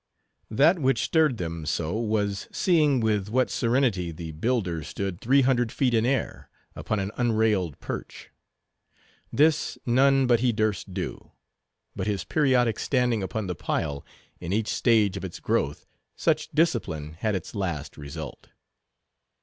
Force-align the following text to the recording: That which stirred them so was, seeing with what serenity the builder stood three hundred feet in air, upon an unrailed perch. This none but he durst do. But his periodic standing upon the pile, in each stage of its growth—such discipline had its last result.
That 0.49 0.79
which 0.79 1.03
stirred 1.03 1.37
them 1.37 1.63
so 1.67 1.95
was, 1.95 2.47
seeing 2.51 3.01
with 3.01 3.29
what 3.29 3.51
serenity 3.51 4.09
the 4.11 4.31
builder 4.31 4.83
stood 4.83 5.21
three 5.21 5.43
hundred 5.43 5.71
feet 5.71 5.93
in 5.93 6.07
air, 6.07 6.49
upon 6.75 6.99
an 6.99 7.11
unrailed 7.17 7.79
perch. 7.79 8.31
This 9.31 9.77
none 9.85 10.25
but 10.25 10.39
he 10.39 10.51
durst 10.53 10.91
do. 10.91 11.33
But 11.95 12.07
his 12.07 12.23
periodic 12.23 12.79
standing 12.79 13.21
upon 13.21 13.45
the 13.45 13.53
pile, 13.53 14.03
in 14.39 14.51
each 14.51 14.69
stage 14.69 15.17
of 15.17 15.23
its 15.23 15.39
growth—such 15.39 16.49
discipline 16.49 17.13
had 17.19 17.35
its 17.35 17.53
last 17.53 17.95
result. 17.95 18.49